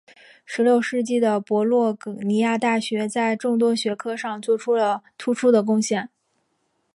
[0.45, 6.09] 十六世纪的博洛尼亚大学在众多学科上做出了突出的贡献。